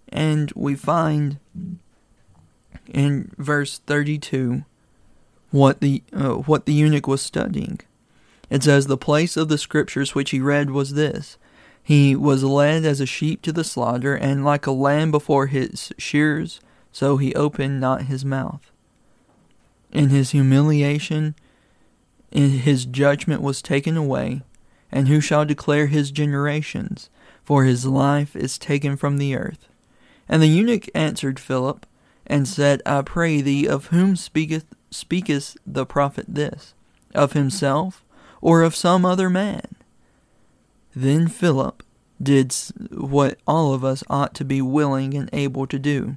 And 0.08 0.52
we 0.56 0.74
find 0.74 1.38
in 2.92 3.32
verse 3.38 3.78
32 3.86 4.64
what 5.54 5.80
the 5.80 6.02
uh, 6.12 6.34
what 6.34 6.66
the 6.66 6.72
eunuch 6.72 7.06
was 7.06 7.22
studying. 7.22 7.78
It 8.50 8.64
says 8.64 8.88
the 8.88 8.96
place 8.96 9.36
of 9.36 9.48
the 9.48 9.56
scriptures 9.56 10.12
which 10.12 10.30
he 10.30 10.40
read 10.40 10.72
was 10.72 10.94
this: 10.94 11.38
He 11.80 12.16
was 12.16 12.42
led 12.42 12.84
as 12.84 13.00
a 13.00 13.06
sheep 13.06 13.40
to 13.42 13.52
the 13.52 13.62
slaughter, 13.62 14.16
and 14.16 14.44
like 14.44 14.66
a 14.66 14.72
lamb 14.72 15.12
before 15.12 15.46
his 15.46 15.92
shears 15.96 16.60
so 16.90 17.18
he 17.18 17.34
opened 17.34 17.80
not 17.80 18.02
his 18.02 18.24
mouth. 18.24 18.70
In 19.92 20.08
his 20.08 20.30
humiliation, 20.30 21.36
his 22.32 22.84
judgment 22.84 23.40
was 23.40 23.62
taken 23.62 23.96
away, 23.96 24.42
and 24.90 25.06
who 25.06 25.20
shall 25.20 25.44
declare 25.44 25.86
his 25.86 26.10
generations? 26.10 27.10
For 27.44 27.64
his 27.64 27.84
life 27.84 28.34
is 28.34 28.58
taken 28.58 28.96
from 28.96 29.18
the 29.18 29.36
earth. 29.36 29.68
And 30.28 30.40
the 30.40 30.46
eunuch 30.46 30.88
answered 30.94 31.38
Philip, 31.38 31.84
and 32.26 32.48
said, 32.48 32.82
I 32.86 33.02
pray 33.02 33.40
thee, 33.40 33.66
of 33.66 33.86
whom 33.86 34.16
speaketh 34.16 34.66
speaketh 34.90 35.56
the 35.66 35.84
prophet 35.84 36.26
this? 36.28 36.74
Of 37.14 37.32
himself, 37.32 38.04
or 38.40 38.62
of 38.62 38.76
some 38.76 39.04
other 39.04 39.28
man? 39.28 39.74
Then 40.94 41.28
Philip 41.28 41.82
did 42.22 42.54
what 42.90 43.38
all 43.46 43.74
of 43.74 43.84
us 43.84 44.04
ought 44.08 44.34
to 44.34 44.44
be 44.44 44.62
willing 44.62 45.14
and 45.14 45.28
able 45.32 45.66
to 45.66 45.78
do 45.78 46.16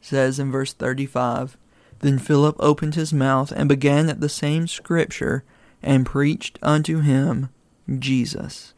says 0.00 0.38
in 0.38 0.50
verse 0.50 0.72
35 0.72 1.56
Then 2.00 2.18
Philip 2.18 2.56
opened 2.58 2.94
his 2.94 3.12
mouth 3.12 3.52
and 3.52 3.68
began 3.68 4.08
at 4.08 4.20
the 4.20 4.28
same 4.28 4.66
scripture 4.66 5.44
and 5.82 6.06
preached 6.06 6.58
unto 6.62 7.00
him 7.00 7.50
Jesus. 7.98 8.74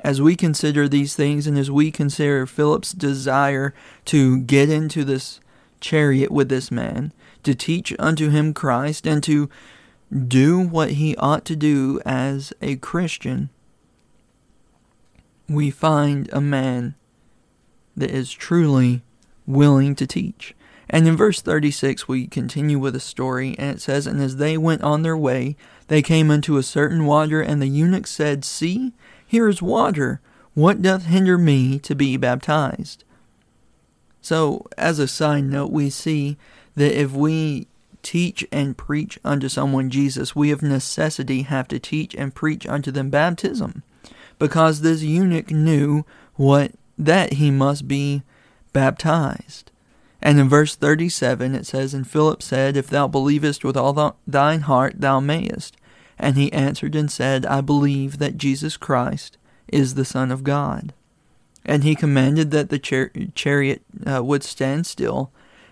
As 0.00 0.20
we 0.20 0.34
consider 0.34 0.88
these 0.88 1.14
things 1.14 1.46
and 1.46 1.56
as 1.56 1.70
we 1.70 1.90
consider 1.90 2.46
Philip's 2.46 2.92
desire 2.92 3.72
to 4.06 4.40
get 4.40 4.68
into 4.68 5.04
this 5.04 5.40
chariot 5.82 6.30
with 6.30 6.48
this 6.48 6.70
man, 6.70 7.12
to 7.42 7.54
teach 7.54 7.92
unto 7.98 8.30
him 8.30 8.54
Christ, 8.54 9.06
and 9.06 9.22
to 9.24 9.50
do 10.26 10.58
what 10.60 10.92
he 10.92 11.16
ought 11.16 11.44
to 11.46 11.56
do 11.56 12.00
as 12.06 12.52
a 12.62 12.76
Christian, 12.76 13.50
we 15.48 15.70
find 15.70 16.30
a 16.32 16.40
man 16.40 16.94
that 17.96 18.10
is 18.10 18.32
truly 18.32 19.02
willing 19.46 19.94
to 19.96 20.06
teach. 20.06 20.54
And 20.88 21.08
in 21.08 21.16
verse 21.16 21.40
36, 21.40 22.06
we 22.06 22.26
continue 22.26 22.78
with 22.78 22.94
a 22.94 23.00
story, 23.00 23.54
and 23.58 23.76
it 23.76 23.80
says, 23.80 24.06
And 24.06 24.20
as 24.20 24.36
they 24.36 24.58
went 24.58 24.82
on 24.82 25.02
their 25.02 25.16
way, 25.16 25.56
they 25.88 26.02
came 26.02 26.30
unto 26.30 26.56
a 26.56 26.62
certain 26.62 27.06
water, 27.06 27.40
and 27.40 27.60
the 27.60 27.66
eunuch 27.66 28.06
said, 28.06 28.44
See, 28.44 28.92
here 29.26 29.48
is 29.48 29.62
water. 29.62 30.20
What 30.54 30.82
doth 30.82 31.06
hinder 31.06 31.38
me 31.38 31.78
to 31.78 31.94
be 31.94 32.18
baptized? 32.18 33.04
So, 34.22 34.66
as 34.78 34.98
a 34.98 35.08
side 35.08 35.44
note, 35.44 35.70
we 35.70 35.90
see 35.90 36.36
that 36.76 36.98
if 36.98 37.12
we 37.12 37.66
teach 38.02 38.46
and 38.50 38.76
preach 38.76 39.18
unto 39.24 39.48
someone 39.48 39.90
Jesus, 39.90 40.34
we 40.34 40.50
of 40.50 40.62
necessity 40.62 41.42
have 41.42 41.68
to 41.68 41.78
teach 41.78 42.14
and 42.14 42.34
preach 42.34 42.66
unto 42.66 42.90
them 42.90 43.10
baptism, 43.10 43.82
because 44.38 44.80
this 44.80 45.02
eunuch 45.02 45.50
knew 45.50 46.04
what 46.36 46.72
that 46.96 47.34
he 47.34 47.50
must 47.50 47.88
be 47.88 48.22
baptized. 48.72 49.70
And 50.22 50.38
in 50.38 50.48
verse 50.48 50.76
37 50.76 51.54
it 51.56 51.66
says, 51.66 51.92
And 51.92 52.06
Philip 52.06 52.42
said, 52.42 52.76
If 52.76 52.88
thou 52.88 53.08
believest 53.08 53.64
with 53.64 53.76
all 53.76 53.92
th- 53.92 54.12
thine 54.26 54.60
heart, 54.62 55.00
thou 55.00 55.18
mayest. 55.18 55.76
And 56.16 56.36
he 56.36 56.52
answered 56.52 56.94
and 56.94 57.10
said, 57.10 57.44
I 57.44 57.60
believe 57.60 58.18
that 58.18 58.36
Jesus 58.36 58.76
Christ 58.76 59.36
is 59.66 59.94
the 59.94 60.04
Son 60.04 60.30
of 60.30 60.44
God. 60.44 60.94
And 61.64 61.84
he 61.84 61.94
commanded 61.94 62.50
that 62.50 62.70
the 62.70 62.78
char- 62.78 63.12
chariot 63.34 63.82
uh, 64.04 64.22
would 64.24 64.42
stand 64.42 64.86
still, 64.86 65.30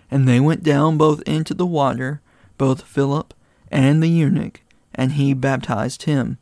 and 0.09 0.27
they 0.27 0.39
went 0.39 0.63
down 0.63 0.97
both 0.97 1.21
into 1.23 1.53
the 1.53 1.65
water, 1.65 2.21
both 2.57 2.83
Philip 2.83 3.33
and 3.69 4.01
the 4.01 4.07
eunuch, 4.07 4.61
and 4.95 5.13
he 5.13 5.33
baptized 5.33 6.03
him. 6.03 6.37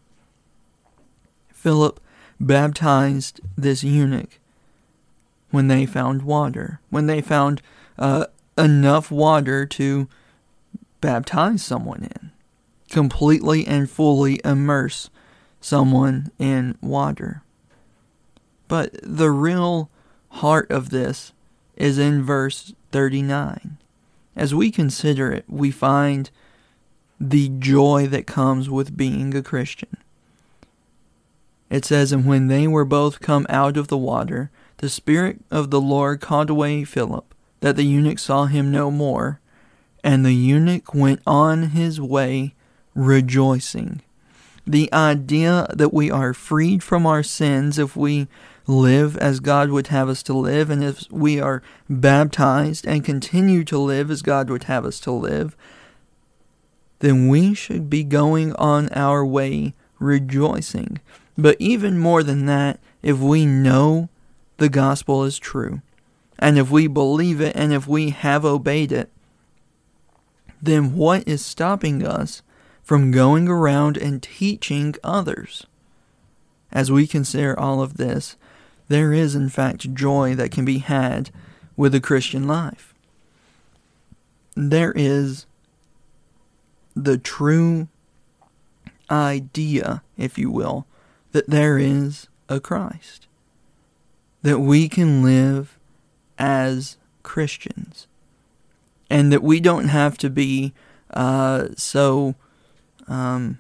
Philip 1.54 2.00
baptized 2.40 3.42
this 3.58 3.84
eunuch 3.84 4.40
when 5.52 5.68
they 5.68 5.86
found 5.86 6.22
water, 6.22 6.80
when 6.90 7.08
they 7.08 7.22
found 7.22 7.62
uh, 7.98 8.26
enough 8.58 9.12
water 9.12 9.66
to 9.66 10.08
baptize 11.02 11.64
someone 11.64 12.04
in, 12.04 12.32
completely 12.90 13.66
and 13.66 13.90
fully 13.90 14.40
immerse 14.44 15.10
someone 15.62 16.32
in 16.40 16.78
water. 16.82 17.44
But 18.70 18.96
the 19.04 19.32
real 19.32 19.90
heart 20.30 20.72
of 20.72 20.92
this 20.92 21.34
is 21.76 21.98
in 21.98 22.24
verse 22.24 22.74
39. 22.94 23.78
As 24.38 24.56
we 24.56 24.72
consider 24.72 25.34
it, 25.34 25.44
we 25.50 25.72
find 25.72 26.30
the 27.20 27.50
joy 27.50 28.08
that 28.08 28.28
comes 28.28 28.70
with 28.70 28.96
being 28.96 29.36
a 29.36 29.44
Christian. 29.44 29.98
It 31.70 31.84
says, 31.84 32.12
And 32.12 32.26
when 32.26 32.48
they 32.48 32.68
were 32.68 32.86
both 32.86 33.20
come 33.20 33.46
out 33.50 33.76
of 33.76 33.88
the 33.88 33.98
water, 33.98 34.52
the 34.78 34.88
Spirit 34.88 35.42
of 35.52 35.72
the 35.72 35.82
Lord 35.82 36.22
called 36.22 36.50
away 36.50 36.84
Philip, 36.84 37.34
that 37.60 37.76
the 37.76 37.84
eunuch 37.84 38.20
saw 38.20 38.46
him 38.46 38.72
no 38.72 38.90
more, 38.90 39.40
and 40.04 40.26
the 40.26 40.34
eunuch 40.34 40.94
went 40.94 41.22
on 41.28 41.72
his 41.72 42.00
way 42.00 42.54
rejoicing. 42.94 44.02
The 44.66 44.94
idea 44.94 45.68
that 45.74 45.94
we 45.94 46.12
are 46.12 46.34
freed 46.34 46.84
from 46.84 47.06
our 47.06 47.24
sins 47.24 47.80
if 47.80 47.96
we 47.96 48.28
live 48.70 49.18
as 49.18 49.40
God 49.40 49.72
would 49.72 49.88
have 49.88 50.08
us 50.08 50.22
to 50.24 50.34
live, 50.34 50.70
and 50.70 50.84
if 50.84 51.12
we 51.12 51.42
are 51.42 51.64
baptized 51.90 52.88
and 52.88 53.04
continue 53.04 53.64
to 53.64 53.78
live 53.80 54.12
as 54.12 54.22
God 54.22 54.50
would 54.50 54.66
have 54.66 54.86
us 54.86 55.00
to 55.02 55.12
live, 55.12 55.58
then 57.00 57.28
we 57.28 57.54
should 57.54 57.90
be 57.90 58.04
going 58.04 58.54
on 58.54 58.90
our 58.90 59.26
way 59.26 59.74
rejoicing. 59.98 61.00
But 61.38 61.58
even 61.60 61.98
more 61.98 62.22
than 62.22 62.46
that, 62.46 62.80
if 63.02 63.18
we 63.18 63.46
know 63.46 64.10
the 64.58 64.70
gospel 64.70 65.24
is 65.24 65.40
true, 65.40 65.82
and 66.38 66.58
if 66.58 66.70
we 66.70 66.88
believe 66.88 67.42
it, 67.42 67.56
and 67.56 67.74
if 67.74 67.88
we 67.88 68.12
have 68.12 68.46
obeyed 68.46 68.92
it, 68.92 69.10
then 70.62 70.94
what 70.94 71.28
is 71.28 71.44
stopping 71.44 72.06
us 72.06 72.44
from 72.84 73.12
going 73.12 73.48
around 73.48 73.98
and 73.98 74.22
teaching 74.22 74.94
others? 75.04 75.66
As 76.72 76.92
we 76.92 77.08
consider 77.08 77.60
all 77.60 77.82
of 77.82 77.98
this, 77.98 78.36
there 78.90 79.14
is 79.14 79.36
in 79.36 79.50
fact 79.50 79.94
joy 79.94 80.36
that 80.36 80.52
can 80.52 80.66
be 80.66 80.80
had 80.80 81.32
with 81.78 81.96
a 81.96 82.02
Christian 82.02 82.46
life. 82.48 82.94
There 84.56 84.92
is 84.96 85.46
the 86.96 87.18
true 87.18 87.88
idea, 89.10 90.04
if 90.18 90.38
you 90.38 90.52
will, 90.52 90.86
that 91.32 91.50
there 91.50 91.78
is 91.78 92.28
a 92.50 92.60
Christ. 92.60 93.28
That 94.42 94.60
we 94.60 94.90
can 94.90 95.24
live 95.24 95.78
as 96.38 96.98
Christians. 97.24 98.08
And 99.10 99.32
that 99.32 99.44
we 99.44 99.60
don't 99.60 99.88
have 99.88 100.18
to 100.20 100.30
be 100.30 100.74
uh, 101.12 101.70
so 101.76 102.36
um, 103.08 103.60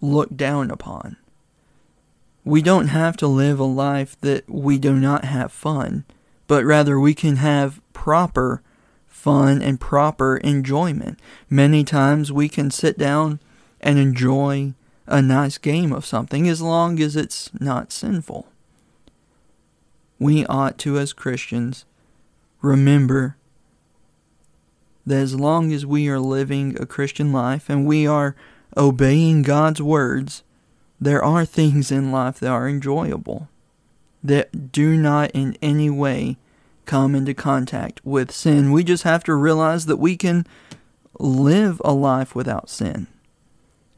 looked 0.00 0.36
down 0.36 0.70
upon. 0.70 1.16
We 2.44 2.62
don't 2.62 2.88
have 2.88 3.16
to 3.18 3.26
live 3.26 3.60
a 3.60 3.64
life 3.64 4.18
that 4.20 4.48
we 4.48 4.78
do 4.78 4.94
not 4.94 5.24
have 5.24 5.52
fun, 5.52 6.04
but 6.46 6.64
rather 6.64 6.98
we 6.98 7.14
can 7.14 7.36
have 7.36 7.80
proper 7.92 8.62
fun 9.06 9.60
and 9.60 9.78
proper 9.78 10.38
enjoyment. 10.38 11.18
Many 11.50 11.84
times 11.84 12.32
we 12.32 12.48
can 12.48 12.70
sit 12.70 12.96
down 12.96 13.40
and 13.80 13.98
enjoy 13.98 14.72
a 15.06 15.20
nice 15.20 15.58
game 15.58 15.92
of 15.92 16.06
something 16.06 16.48
as 16.48 16.62
long 16.62 17.00
as 17.00 17.16
it's 17.16 17.50
not 17.60 17.92
sinful. 17.92 18.46
We 20.18 20.46
ought 20.46 20.78
to, 20.78 20.98
as 20.98 21.12
Christians, 21.12 21.84
remember 22.62 23.36
that 25.06 25.16
as 25.16 25.34
long 25.34 25.72
as 25.72 25.84
we 25.84 26.08
are 26.08 26.20
living 26.20 26.80
a 26.80 26.86
Christian 26.86 27.32
life 27.32 27.68
and 27.68 27.86
we 27.86 28.06
are 28.06 28.36
obeying 28.76 29.42
God's 29.42 29.82
words, 29.82 30.42
there 31.00 31.24
are 31.24 31.44
things 31.44 31.90
in 31.90 32.12
life 32.12 32.38
that 32.40 32.50
are 32.50 32.68
enjoyable 32.68 33.48
that 34.22 34.70
do 34.70 34.96
not 34.96 35.30
in 35.30 35.56
any 35.62 35.88
way 35.88 36.36
come 36.84 37.14
into 37.14 37.32
contact 37.32 38.00
with 38.04 38.30
sin. 38.30 38.72
We 38.72 38.84
just 38.84 39.04
have 39.04 39.24
to 39.24 39.34
realize 39.34 39.86
that 39.86 39.96
we 39.96 40.16
can 40.16 40.46
live 41.18 41.80
a 41.84 41.92
life 41.92 42.34
without 42.34 42.68
sin 42.68 43.06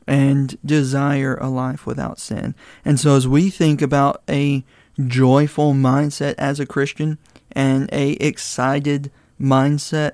and 0.07 0.57
desire 0.65 1.37
a 1.37 1.49
life 1.49 1.87
without 1.87 2.19
sin. 2.19 2.55
And 2.85 2.99
so 3.01 3.17
as 3.17 3.27
we 3.27 3.51
think 3.51 3.81
about 3.81 4.23
a 4.29 4.65
joyful 5.07 5.73
mindset 5.73 6.35
as 6.39 6.61
a 6.61 6.67
Christian 6.67 7.19
and 7.53 7.89
a 7.93 8.13
excited 8.13 9.11
mindset, 9.41 10.13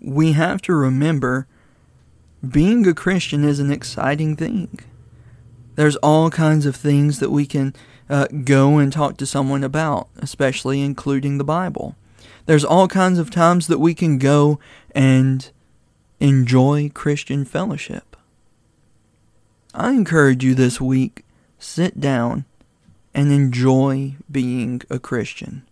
we 0.00 0.32
have 0.32 0.62
to 0.62 0.74
remember 0.74 1.46
being 2.48 2.86
a 2.86 2.94
Christian 2.94 3.44
is 3.44 3.60
an 3.60 3.70
exciting 3.70 4.36
thing. 4.36 4.78
There's 5.80 5.96
all 5.96 6.28
kinds 6.28 6.66
of 6.66 6.76
things 6.76 7.20
that 7.20 7.30
we 7.30 7.46
can 7.46 7.74
uh, 8.10 8.26
go 8.44 8.76
and 8.76 8.92
talk 8.92 9.16
to 9.16 9.24
someone 9.24 9.64
about, 9.64 10.08
especially 10.18 10.82
including 10.82 11.38
the 11.38 11.42
Bible. 11.42 11.96
There's 12.44 12.66
all 12.66 12.86
kinds 12.86 13.18
of 13.18 13.30
times 13.30 13.66
that 13.68 13.78
we 13.78 13.94
can 13.94 14.18
go 14.18 14.60
and 14.94 15.50
enjoy 16.20 16.90
Christian 16.92 17.46
fellowship. 17.46 18.14
I 19.72 19.92
encourage 19.92 20.44
you 20.44 20.54
this 20.54 20.82
week 20.82 21.24
sit 21.58 21.98
down 21.98 22.44
and 23.14 23.32
enjoy 23.32 24.16
being 24.30 24.82
a 24.90 24.98
Christian. 24.98 25.62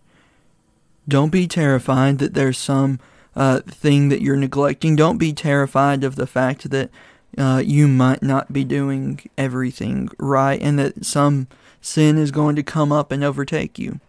Don't 1.07 1.29
be 1.29 1.47
terrified 1.47 2.17
that 2.17 2.33
there's 2.33 2.57
some 2.57 2.99
uh, 3.35 3.59
thing 3.59 4.09
that 4.09 4.23
you're 4.23 4.35
neglecting. 4.35 4.95
Don't 4.95 5.19
be 5.19 5.33
terrified 5.33 6.03
of 6.03 6.15
the 6.15 6.25
fact 6.25 6.71
that 6.71 6.89
uh, 7.37 7.61
you 7.65 7.87
might 7.87 8.23
not 8.23 8.51
be 8.51 8.63
doing 8.63 9.19
everything 9.37 10.09
right 10.17 10.61
and 10.61 10.79
that 10.79 11.05
some 11.05 11.47
sin 11.81 12.17
is 12.17 12.31
going 12.31 12.55
to 12.55 12.63
come 12.63 12.91
up 12.91 13.11
and 13.11 13.23
overtake 13.23 13.77
you. 13.77 13.99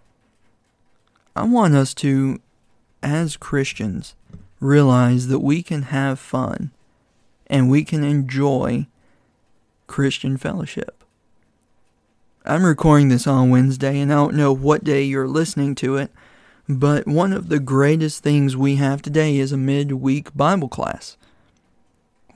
I 1.36 1.44
want 1.44 1.74
us 1.74 1.94
to, 1.94 2.40
as 3.02 3.36
Christians, 3.36 4.14
realize 4.58 5.28
that 5.28 5.40
we 5.40 5.62
can 5.62 5.82
have 5.82 6.18
fun 6.18 6.70
and 7.46 7.70
we 7.70 7.84
can 7.84 8.04
enjoy 8.04 8.86
Christian 9.86 10.36
fellowship. 10.36 11.04
I'm 12.44 12.64
recording 12.64 13.10
this 13.10 13.26
on 13.26 13.50
Wednesday, 13.50 14.00
and 14.00 14.10
I 14.10 14.16
don't 14.16 14.34
know 14.34 14.52
what 14.52 14.82
day 14.82 15.02
you're 15.02 15.28
listening 15.28 15.74
to 15.76 15.96
it, 15.96 16.10
but 16.68 17.06
one 17.06 17.32
of 17.32 17.48
the 17.48 17.58
greatest 17.58 18.22
things 18.22 18.56
we 18.56 18.76
have 18.76 19.02
today 19.02 19.36
is 19.36 19.52
a 19.52 19.58
midweek 19.58 20.34
Bible 20.34 20.68
class. 20.68 21.18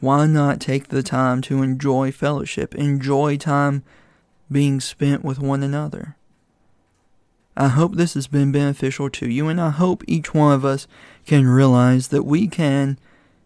Why 0.05 0.27
not 0.27 0.61
take 0.61 0.89
the 0.89 1.03
time 1.03 1.41
to 1.43 1.63
enjoy 1.63 2.13
fellowship, 2.13 2.75
enjoy 2.75 3.39
time 3.39 3.83
being 4.53 4.79
spent 4.79 5.25
with 5.25 5.39
one 5.39 5.63
another. 5.63 6.19
I 7.57 7.69
hope 7.69 7.95
this 7.95 8.13
has 8.13 8.27
been 8.27 8.53
beneficial 8.53 9.09
to 9.09 9.31
you, 9.31 9.49
and 9.49 9.59
I 9.59 9.71
hope 9.71 10.05
each 10.07 10.35
one 10.35 10.53
of 10.53 10.63
us 10.63 10.87
can 11.25 11.47
realize 11.47 12.09
that 12.09 12.25
we 12.25 12.49
can 12.49 12.99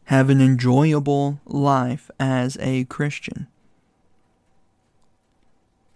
have 0.07 0.31
an 0.31 0.41
enjoyable 0.41 1.41
life 1.47 2.11
as 2.19 2.59
a 2.59 2.87
Christian. 2.87 3.47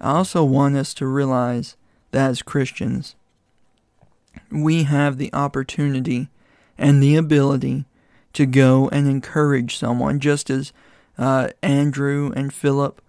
I 0.01 0.13
also 0.13 0.45
want 0.45 0.77
us 0.77 0.95
to 0.95 1.09
realize 1.09 1.77
that 2.13 2.31
as 2.31 2.41
Christians, 2.41 3.17
we 4.49 4.85
have 4.85 5.19
the 5.19 5.35
opportunity 5.35 6.29
and 6.79 7.03
the 7.03 7.17
ability 7.17 7.85
to 8.35 8.47
go 8.47 8.89
and 8.89 9.09
encourage 9.09 9.77
someone, 9.77 10.21
just 10.21 10.51
as 10.51 10.73
uh, 11.19 11.49
Andrew 11.63 12.33
and 12.35 12.53
Philip 12.53 13.01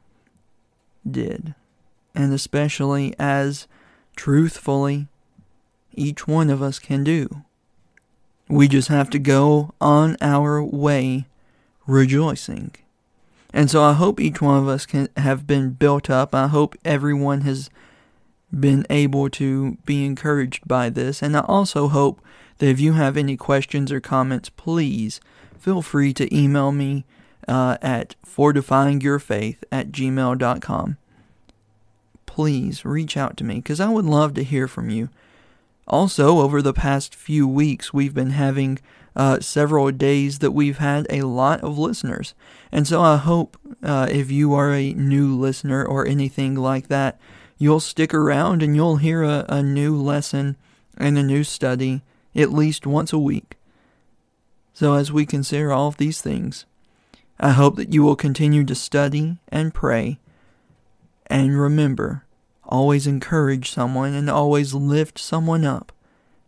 did 1.09 1.55
and 2.15 2.33
especially 2.33 3.13
as 3.19 3.67
truthfully 4.15 5.07
each 5.93 6.27
one 6.27 6.49
of 6.49 6.61
us 6.61 6.79
can 6.79 7.03
do. 7.03 7.43
We 8.47 8.67
just 8.67 8.87
have 8.89 9.09
to 9.11 9.19
go 9.19 9.73
on 9.79 10.17
our 10.21 10.63
way 10.63 11.27
rejoicing. 11.87 12.71
And 13.53 13.69
so 13.69 13.83
I 13.83 13.93
hope 13.93 14.19
each 14.19 14.41
one 14.41 14.57
of 14.57 14.67
us 14.67 14.85
can 14.85 15.09
have 15.17 15.45
been 15.45 15.71
built 15.71 16.09
up. 16.09 16.33
I 16.33 16.47
hope 16.47 16.75
everyone 16.83 17.41
has 17.41 17.69
been 18.57 18.85
able 18.89 19.29
to 19.29 19.77
be 19.85 20.05
encouraged 20.05 20.67
by 20.67 20.89
this. 20.89 21.21
And 21.21 21.37
I 21.37 21.41
also 21.41 21.87
hope 21.87 22.19
that 22.57 22.67
if 22.67 22.79
you 22.79 22.93
have 22.93 23.17
any 23.17 23.37
questions 23.37 23.91
or 23.91 23.99
comments, 23.99 24.49
please 24.49 25.19
feel 25.59 25.81
free 25.81 26.13
to 26.13 26.35
email 26.35 26.71
me 26.71 27.05
uh, 27.47 27.77
at 27.81 28.15
fortifyingyourfaith 28.25 29.57
at 29.71 29.91
gmail.com 29.91 30.97
please 32.33 32.83
reach 32.83 33.15
out 33.15 33.37
to 33.37 33.43
me 33.43 33.55
because 33.55 33.79
I 33.79 33.89
would 33.89 34.05
love 34.05 34.33
to 34.33 34.43
hear 34.43 34.67
from 34.67 34.89
you. 34.89 35.09
Also, 35.87 36.39
over 36.39 36.63
the 36.63 36.73
past 36.73 37.13
few 37.13 37.47
weeks, 37.47 37.93
we've 37.93 38.15
been 38.15 38.31
having 38.31 38.79
uh, 39.15 39.39
several 39.39 39.91
days 39.91 40.39
that 40.39 40.49
we've 40.49 40.79
had 40.79 41.05
a 41.11 41.21
lot 41.21 41.61
of 41.61 41.77
listeners. 41.77 42.33
And 42.71 42.87
so 42.87 43.01
I 43.01 43.17
hope 43.17 43.55
uh, 43.83 44.07
if 44.09 44.31
you 44.31 44.55
are 44.55 44.73
a 44.73 44.93
new 44.93 45.35
listener 45.37 45.85
or 45.85 46.07
anything 46.07 46.55
like 46.55 46.87
that, 46.87 47.19
you'll 47.59 47.79
stick 47.79 48.15
around 48.15 48.63
and 48.63 48.75
you'll 48.75 48.95
hear 48.95 49.21
a, 49.21 49.45
a 49.47 49.61
new 49.61 49.95
lesson 49.95 50.55
and 50.97 51.19
a 51.19 51.23
new 51.23 51.43
study 51.43 52.01
at 52.35 52.51
least 52.51 52.87
once 52.87 53.13
a 53.13 53.19
week. 53.19 53.57
So, 54.73 54.95
as 54.95 55.11
we 55.11 55.25
consider 55.25 55.71
all 55.71 55.87
of 55.87 55.97
these 55.97 56.21
things, 56.21 56.65
I 57.39 57.51
hope 57.51 57.75
that 57.75 57.93
you 57.93 58.03
will 58.03 58.15
continue 58.15 58.63
to 58.63 58.75
study 58.75 59.37
and 59.49 59.73
pray 59.73 60.19
and 61.27 61.59
remember, 61.59 62.25
always 62.63 63.07
encourage 63.07 63.71
someone 63.71 64.13
and 64.13 64.29
always 64.29 64.73
lift 64.73 65.17
someone 65.17 65.65
up 65.65 65.91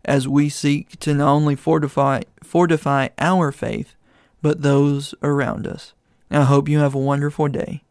as 0.04 0.28
we 0.28 0.48
seek 0.48 0.98
to 1.00 1.14
not 1.14 1.32
only 1.32 1.56
fortify 1.56 2.22
fortify 2.42 3.08
our 3.18 3.50
faith, 3.50 3.96
but 4.42 4.62
those 4.62 5.14
around 5.22 5.66
us. 5.66 5.92
I 6.30 6.44
hope 6.44 6.68
you 6.68 6.78
have 6.78 6.94
a 6.94 6.98
wonderful 6.98 7.48
day. 7.48 7.82